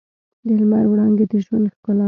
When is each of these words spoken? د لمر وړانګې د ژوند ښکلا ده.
د 0.45 0.47
لمر 0.59 0.85
وړانګې 0.87 1.25
د 1.31 1.33
ژوند 1.45 1.65
ښکلا 1.73 1.93
ده. 1.93 1.99